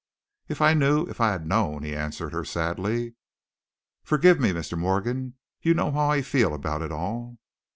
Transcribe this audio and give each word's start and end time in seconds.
"If 0.47 0.63
I 0.63 0.73
knew; 0.73 1.03
if 1.05 1.21
I 1.21 1.29
had 1.33 1.45
known," 1.45 1.83
he 1.83 1.95
answered 1.95 2.33
her, 2.33 2.43
sadly. 2.43 3.13
"Forgive 4.01 4.39
me, 4.39 4.49
Mr. 4.51 4.75
Morgan. 4.75 5.35
You 5.61 5.75
know 5.75 5.91
how 5.91 6.09
I 6.09 6.23
feel 6.23 6.55
about 6.55 6.81
it 6.81 6.91
all." 6.91 7.37